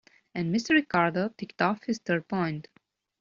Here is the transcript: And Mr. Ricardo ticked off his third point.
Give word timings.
And 0.33 0.51
Mr. 0.51 0.71
Ricardo 0.71 1.29
ticked 1.37 1.61
off 1.61 1.83
his 1.83 1.99
third 1.99 2.27
point. 2.27 2.67